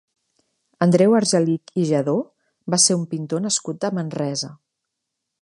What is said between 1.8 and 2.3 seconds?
i Lladó